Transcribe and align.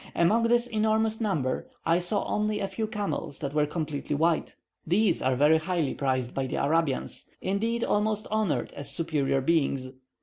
Among 0.15 0.47
this 0.47 0.65
enormous 0.65 1.21
number, 1.21 1.67
I 1.85 1.99
saw 1.99 2.25
only 2.25 2.59
a 2.59 2.67
few 2.67 2.87
camels 2.87 3.37
that 3.37 3.53
were 3.53 3.67
completely 3.67 4.15
white. 4.15 4.55
These 4.87 5.21
are 5.21 5.35
very 5.35 5.59
highly 5.59 5.93
prized 5.93 6.33
by 6.33 6.47
the 6.47 6.55
Arabians; 6.55 7.29
indeed, 7.39 7.83
almost 7.83 8.25
honoured 8.31 8.73
as 8.73 8.89
superior 8.89 9.41
beings. 9.41 9.89